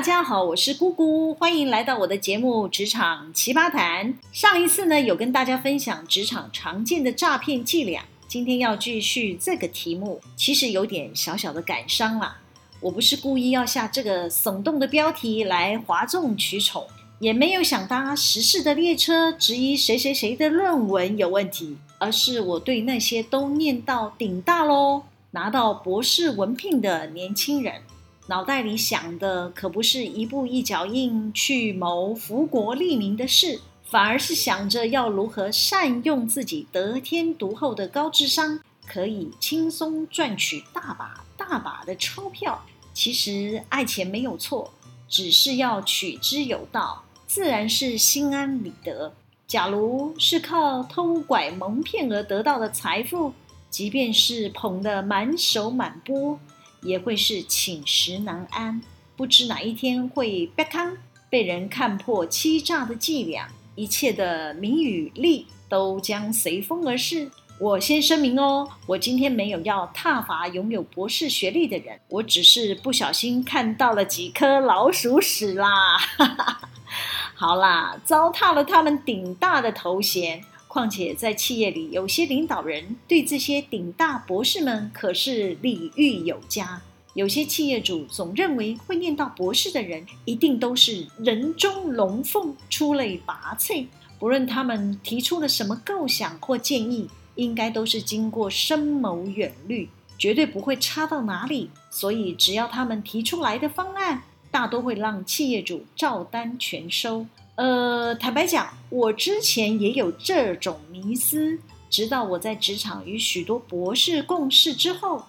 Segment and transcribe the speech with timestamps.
[0.00, 4.14] 大家好，我是姑姑，欢迎来到我的节目《职场奇葩谈》。
[4.32, 12.38] 上一次呢，有跟大家分享职场常见的诈骗伎俩，今天要继续这个题目，其实有点小小的感伤啦。
[12.80, 16.86] 我不是故意要下这个耸动的标题来哗众取宠，
[17.18, 27.82] 也没有想搭时事的列车质疑谁谁谁的论文有问题，而是我对那些都念到顶大喽，拿到博士文凭的年轻人。
[28.30, 42.64] 脑袋里想的可不是一步一脚印去谋福国利民的事，反而是想着要如何善用自己得天独厚的高智商，可以轻松赚取大把大把的钞票。
[42.94, 44.72] 其实爱钱没有错，
[45.08, 49.12] 只是要取之有道，自然是心安理得。
[49.48, 53.32] 假如是靠偷拐蒙骗而得到的财富，
[53.68, 56.38] 即便是捧得满手满钵。
[56.82, 58.80] 也会是寝食难安，
[59.16, 60.96] 不知哪一天会被坑，
[61.28, 67.30] 被人看破欺诈的伎俩，一切的名与利都将随风而逝。
[67.58, 75.98] 我先声明哦，我今天没有要挞伐拥有博士学历的人，我只是不小心看到了几颗老鼠屎啦。
[77.36, 80.42] 好啦，糟蹋了他们顶大的头衔。
[80.72, 86.80] 况且在企业里，有些领导人对这些顶大博士们可是礼遇有加。
[87.14, 93.86] 有些企业主总认为会念到博士的人一定都是人中龙凤、出类拔萃，
[94.20, 101.68] 不论他们提出了什么构想或建议，应该都是经过深谋远虑，绝对不会差到哪里。
[101.90, 107.26] 所以，只要他们提出来的方案，大多会让企业主照单全收。
[107.60, 111.58] 呃，坦白讲，我之前也有这种迷思，
[111.90, 115.22] 直到我在职场与许多博士共事之后，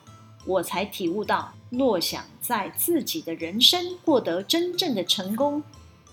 [0.46, 5.62] 我才体悟到，若想在自己的人生获得真正的成功，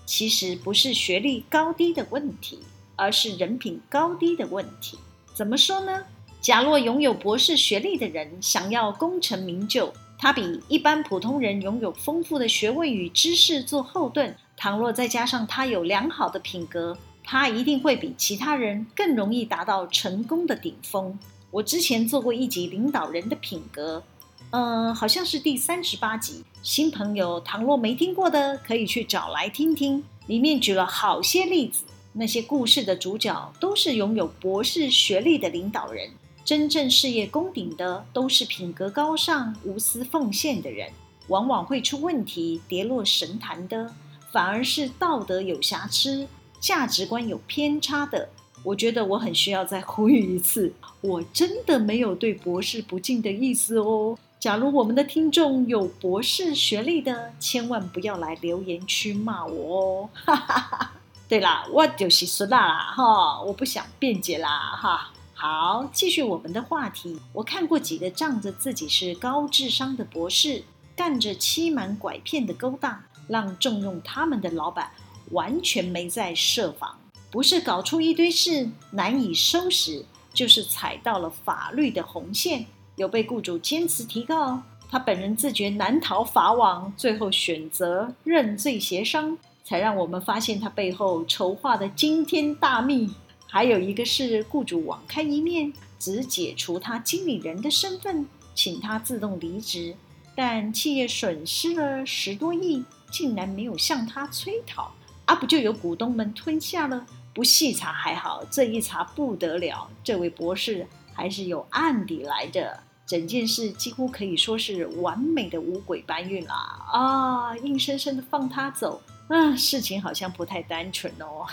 [0.05, 2.59] 其实不是学历高低的问题，
[2.97, 4.99] 而是人品高低的问题。
[5.33, 6.03] 怎么说呢？
[6.41, 14.35] 假若拥有博士学历的人想要功成名就，他比一般普通人拥有丰富的学位与知识做后盾。
[14.59, 21.17] 倘若再加上他有良好的品格，他一定会比其他人更容易达到成功的顶峰。
[21.49, 24.03] 我之前做过一集领导人的品格，
[24.49, 26.43] 嗯，好像是第三十八集。
[26.61, 30.03] 新朋友倘若没听过的，可以去找来听听。
[30.27, 36.09] 里面举了好些例子，那些故事的主角都是拥有博士学历的领导人，
[36.43, 40.91] 真正事业功顶的都是品格高尚、无私奉献的人，
[41.29, 43.93] 往往会出问题、跌落神坛的。
[44.31, 46.27] 反而是道德有瑕疵、
[46.59, 48.29] 价值观有偏差的。
[48.63, 54.17] 我觉得我很需要再呼吁一次，我真的没有对博士不敬的意思哦。
[54.39, 60.09] 假如我们的听众有博士学历的，千万不要来留言区骂我哦。
[60.13, 60.91] 哈哈哈。
[61.27, 65.11] 对啦，我就是说啦哈，我不想辩解啦哈。
[65.33, 67.19] 好，继续我们的话题。
[67.31, 70.63] 我看过几个仗着自己是高智商的博士，
[70.95, 73.03] 干着欺瞒拐骗的勾当。
[73.29, 74.91] 让重用他们的老板
[75.31, 76.99] 完全没在设防，
[77.31, 80.03] 不是搞出一堆事难以收拾，
[80.33, 93.11] 就是踩到了法律的红线，有被雇主坚持提告，他本人自觉难逃法网，最后选择认罪协商，才让我们发现他背后筹划的惊天大秘。
[93.51, 99.95] 还有一个是雇主网开一面，只解除他经理人的身份，请他自动离职，
[100.35, 102.83] 但企业损失了十多亿。
[103.11, 104.91] 竟然没有向他催讨，
[105.25, 107.05] 啊，不就有股东们吞下了？
[107.33, 112.81] 不细查还好，这一查不得了，这位博士还是有案底来的。
[113.05, 116.55] 整件事几乎可以说是完美的五鬼搬运啦！
[116.91, 121.43] 啊，硬生生的放他走，啊，事情好像不太单纯哦。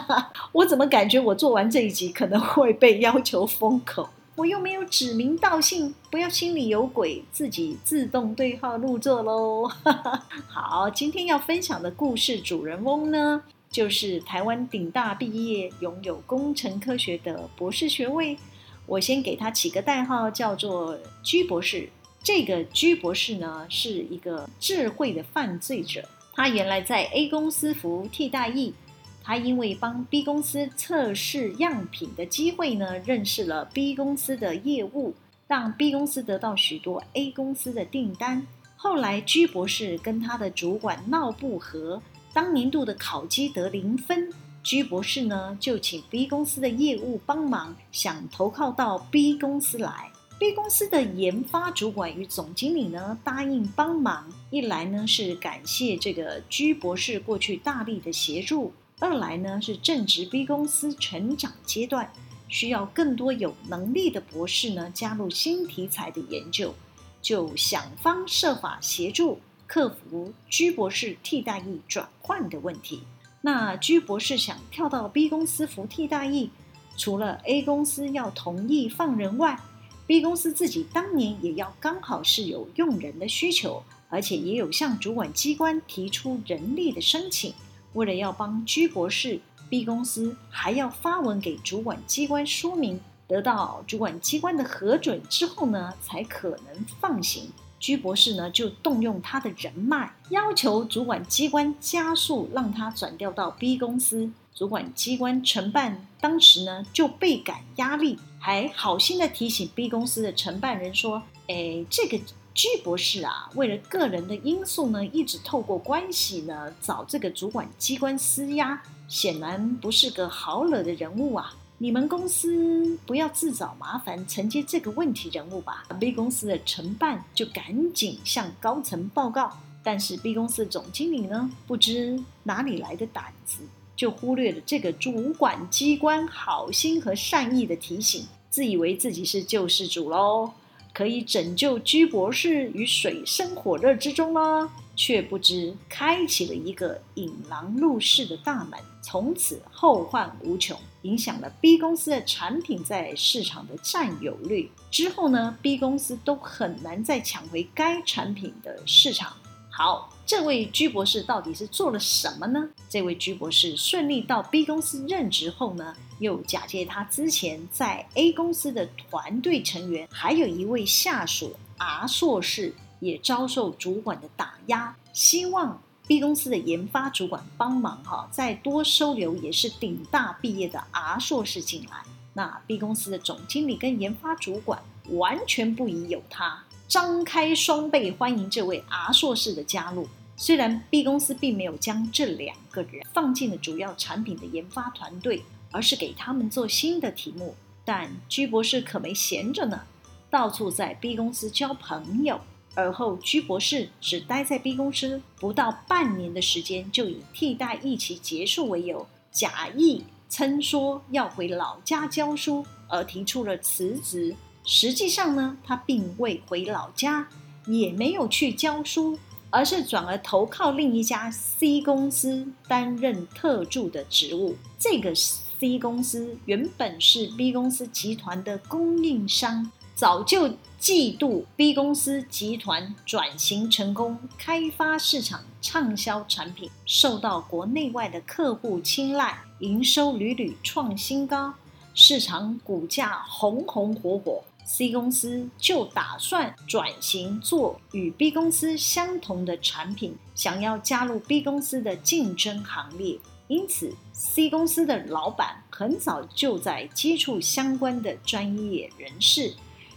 [0.52, 4.08] 我怎么感觉我做完这一集可能会被要求封口？
[4.34, 9.70] 我又没有指名道姓，不要心里有鬼，自己自动对号入座喽。
[10.48, 18.38] 好，今天要分享的故事主人翁呢，就是台湾顶大毕业、拥有工程科学的博士学位。
[18.86, 21.90] 我先给他起个代号，叫做居博士。
[22.22, 28.72] 这个居博士呢，是一个智慧的犯罪者，他原来在 A 公司服替代役。
[29.22, 35.14] 他因为帮 B 公司测试样品的机会呢，认识了 B 公司的业务，
[35.46, 38.46] 让 B 公司得到许多 A 公司的订单。
[38.76, 42.02] 后来居博士跟他的主管闹不和，
[42.32, 44.28] 当年度的考绩得零分，
[44.64, 50.10] 居博士呢就请 B 公司的业务帮忙，想投靠到 B 公司来。
[50.40, 58.72] B 公司的研发主管与总经理呢，答应帮忙，一来呢是感谢这个居博士过去大力的协助，
[59.02, 62.12] 二来呢是正值 B 公司成长阶段，
[62.48, 66.72] 需要更多有能力的博士呢加入新题材的研究，
[67.20, 73.02] 就想方设法协助克服居博士替代役转换的问题。
[73.40, 76.50] 那居博士想跳到 B 公司服替代役，
[76.96, 79.58] 除了 A 公司要同意放人外
[80.06, 87.52] ，B 公司自己当年也要刚好是有用人的需求，而且也有向主管机关提出人力的申请。
[87.94, 97.50] 为了要帮居博士，B 公司还要发文给主管机关说明，得到主管机关的核准之后呢，才可能放行。
[97.78, 104.30] 居博士呢，就动用他的人脉，要求主管机关加速让他转调到 B 公司。
[104.54, 112.20] 主管机关承办当时呢，就倍感压力，还好心的提醒 B 公司的承办人说：“哎，这个
[112.54, 125.84] 居博士啊，为了个人的因素呢，一直透过关系呢，找这个主管机关施压，显然不是个好惹的人物啊。”你们公司不要自找麻烦，承接这个问题人物吧。
[125.98, 133.62] B 公司的承办就赶紧向高层报告，但是 B 公司的总经理呢，不知哪里来的胆子，
[133.96, 140.52] 就忽略了这个主管机关好心和善意的提醒，自以为自己是救世主喽，
[140.92, 144.70] 可以拯救居博士于水深火热之中了。
[144.94, 154.70] 却不知开启了一个引狼入室的大门，从此后患无穷，影响了 B 公司的产品在市场的占有率。
[154.90, 159.32] 之后呢，B 公司都很难再抢回该产品的市场。
[159.70, 162.68] 好，这位居博士到底是做了什么呢？
[162.90, 172.74] 这位居博士顺利到 B 公司任职后呢，又假借他之前在 A 公司的团队成员，还有一位下属 R 硕士。
[173.02, 181.96] 也遭受主管的打压，希望 B 公司的研发主管帮忙哈，再多收留也是顶大毕业的 R 硕士进来。
[182.34, 190.06] 那 B 公司的总经理跟研发主管完全不疑有他，张开双臂欢迎这位 R 硕士的加入。
[190.36, 195.42] 虽然 B 公司并没有将这两个人放进了主要产品的研发团队，
[195.72, 199.82] 而是给他们做新的题目，但居博士可没闲着呢，
[200.30, 202.40] 到处在 B 公司交朋友。
[202.74, 214.34] 而后，居博士只待在 B 公司不到半年的时间，就以替代疫情结束为由，假意称说要回老家教书，而提出了辞职。
[214.64, 217.28] 实际上呢，他并未回老家，
[217.66, 219.18] 也没有去教书，
[219.50, 224.56] 而是转而投靠另一家 C 公司担任特助的职务。
[224.78, 225.14] 这个
[225.62, 229.70] C 公司原本是 B 公司集团的供应商。
[229.94, 230.48] 早就
[230.80, 241.54] 嫉妒 B 公司集团转型成功，开发市场畅销产品，受到国内外的客户青睐，营收屡屡创新高，
[241.94, 244.42] 市场股价红红火火。
[244.64, 253.16] C 公司就打算转型做与 B 公司相同的产品，想要加入 B 公司的竞争行列。
[253.52, 259.52] 因此，C 公司的老板很早就在接触相关的专业人士。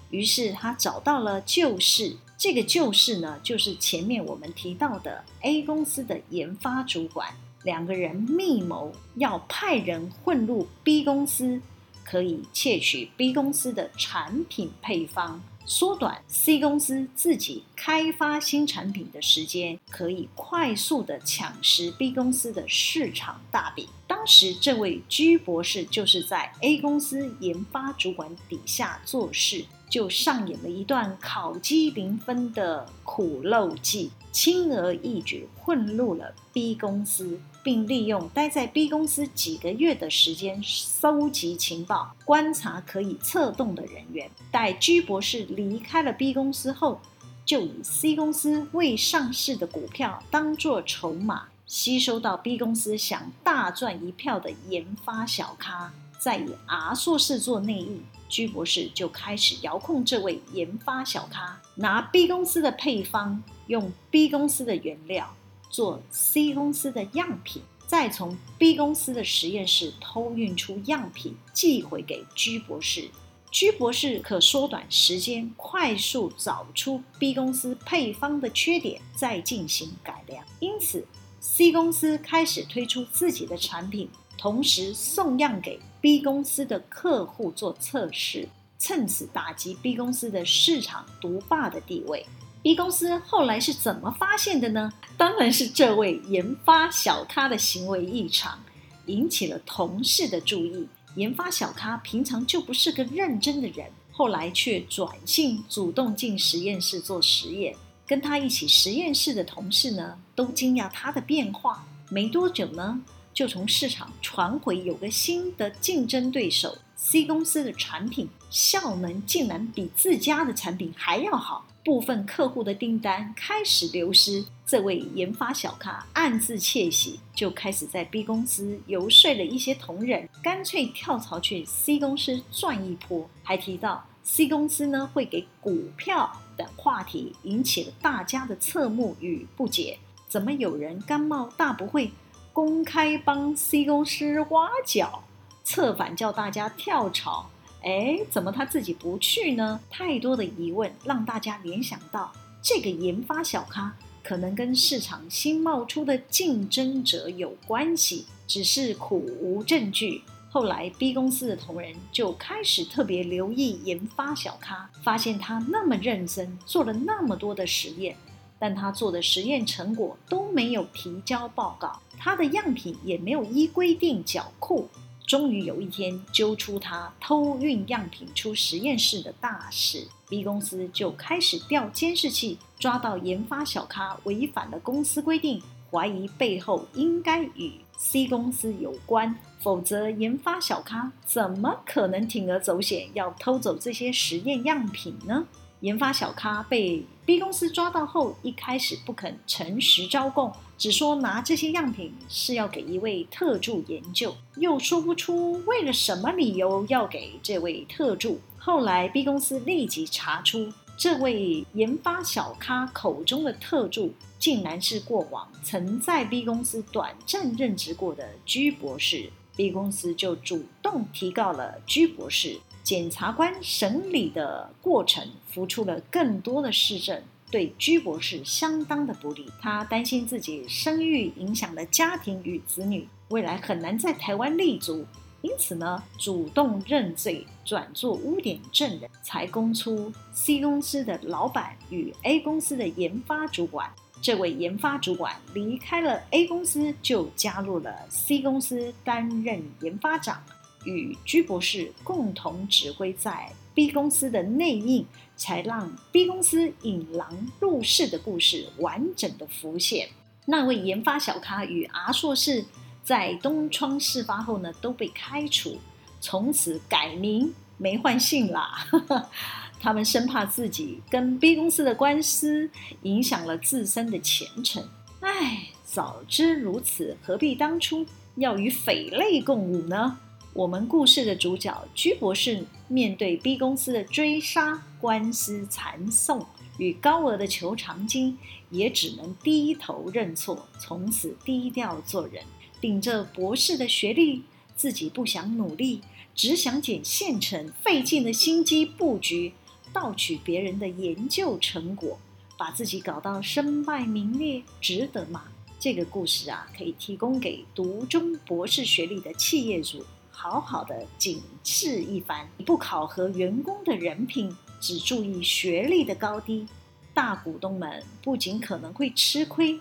[0.09, 11.61] 于是他找到了旧事，这个旧事呢，就是前面我们提到的 A 公司的研发主管，两个人密谋要派人混入 B 公司，
[12.03, 23.87] 可以窃取 B 公司的产品配方，缩短 C 公司自己开发新产品的时间，可以快速地抢食 B 公司的市场大饼。
[24.07, 29.65] 当时这位居博士就是在 A 公司研发主管底下做事。
[29.87, 44.29] 就上演了一段烤鸡零分的苦肉计，轻而易举混入了 B 公司，并利用待在 B 公司几个月的时间搜集情报、观察可以策动的人员。
[44.51, 47.01] 待居博士离开了 B 公司后，
[47.43, 55.91] 就以 C 公司未上市的股票当作筹码，吸收到 B 公司想大赚一票的研发小咖。
[56.19, 65.35] 再以 R 硕士做内应，居博士就开始遥控这位研发小咖，拿 B 公司的配方，用 B 公司的原料
[65.75, 73.09] 做 C 公司的样品，再从 B 公司的实验室偷运出样品寄回给居博士。
[73.51, 80.45] 居博士可缩短时间，快速找出 B 公司配方的缺点，再进行改良。
[80.61, 81.05] 因此
[81.41, 84.09] ，C 公司开始推出自己的产品。
[84.37, 88.47] 同时送样给 B 公司的客户做测试，
[88.79, 92.25] 趁此打击 B 公司的市场独霸的地位。
[92.65, 94.91] B 公司后来是怎么发现的呢？
[95.15, 98.59] 当然是这位研发小咖的行为异常，
[99.05, 100.87] 引起了同事的注意。
[101.15, 107.75] 研发小咖平常就不是个认真的人，后来却转性主动进实验室做实验。
[108.07, 111.85] 跟他一起实验室的同事呢，都惊讶他的变化。
[112.09, 112.99] 没多久呢，
[113.31, 121.67] 就从市场传回有个新的竞争对手 C 公司的产品效能竟然比自家的产品还要好。
[121.85, 133.29] 部分客户的订单开始流失，这位研发小咖暗自窃喜，就开始在 B 公司游说了一些同仁，干脆跳槽去 C 公司赚一波。
[133.43, 139.99] 还提到 C 公司呢会给股票等话题，引起了大家的侧目与不解。
[140.27, 142.11] 怎么有人甘冒大不讳，
[142.51, 145.23] 公开帮 C 公司挖角，
[145.63, 147.51] 策反叫大家跳槽？
[147.85, 149.79] 哎，怎么他自己不去呢？
[149.91, 160.23] 太多的疑问让大家联想到，这个研发小咖可能跟市场新冒出的竞争者有关系，只是苦无证据。
[160.49, 168.15] 后来 B 公司的同仁就开始特别留意研发小咖，发现他那么认真，做了那么多的实验，
[168.57, 174.89] 但他做的实验成果都没有提交报告，他的样品也没有依规定缴库。
[175.25, 195.47] 终于有一天，揪出他偷运样品出实验室的大事，B 公司就开始调监视器，抓到研发小咖违反了公司规定，怀疑背后应该与 C 公司有关，否则研发小咖怎么可能铤而走险要偷走这些实验样品呢？
[195.85, 208.41] 研发小咖被 B 公司抓到后，一开始不肯诚实招供，只说拿这些样品是要给一位特助研究，又说不出为了什么理由要给这位特助。
[208.57, 219.29] 后来 B 公司立即查出，这位研发小咖口中的特助，竟然是过往曾在 B 公司短暂任职过的居博士。
[219.55, 222.59] B 公司就主动提告了居博士。
[222.85, 229.51] 检察官审理的过程浮出了更多的事证，对居博士相当的不利。
[229.59, 235.03] 他担心自己声誉影响了家庭与子女，未来很难在台湾立足，
[235.41, 243.91] 因此呢，主动认罪，转做污点证人，才供出 C 公司的老板与 A 公司的研发主管。
[244.21, 250.39] 这位研发主管离开了 A 公司，就加入了 C 公司担任研发长。
[250.85, 260.07] 与居博士共同指挥在 B 公司的内应，才让 B 公司引狼入室的故事完整的浮现。
[260.45, 262.63] 那位研发小咖与阿硕士
[263.03, 265.79] 在东窗事发后呢，都被开除，
[266.21, 268.87] 从此改名没换姓啦。
[269.77, 272.69] 他们生怕自己跟 B 公司的官司
[273.03, 274.87] 影响了自身的前程。
[275.19, 280.17] 唉，早知如此，何必当初要与匪类共舞呢？
[280.55, 286.45] 我们故事的主角居博士面对 B 公司的追杀、官司缠讼
[286.77, 288.37] 与高额的求偿金，
[288.69, 292.41] 也只能低头认错，从此低调做人。
[292.79, 294.43] 顶着博士的学历，
[294.77, 295.99] 自己不想努力，
[296.33, 299.51] 只想捡现成，费尽了心机布局，
[299.91, 302.17] 盗取别人的研究成果，
[302.57, 305.43] 把自己搞到身败名裂，值得吗？
[305.77, 310.05] 这个故事啊，可以提供给读中博士学历的企业主。
[310.37, 316.67] 好好的警示一番，不考核员工的人品，只注意学历的高低，
[317.13, 319.79] 大股东们不仅可能会吃亏，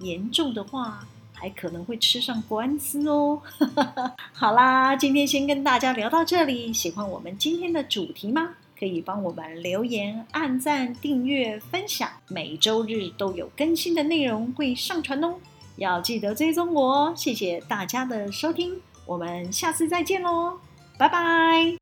[0.00, 3.40] 严重的话还可能会吃上官司哦。
[4.34, 6.72] 好啦，今天先跟大家聊到这里。
[6.72, 8.50] 喜欢我们今天的主题吗？
[8.78, 12.10] 可以帮我们留言、按赞、订阅、分享。
[12.28, 15.36] 每周日都有更新的内容会上传哦，
[15.76, 17.14] 要记得追踪我哦。
[17.16, 18.82] 谢谢大家的收听。
[19.06, 20.58] 我们下次再见喽，
[20.98, 21.81] 拜拜。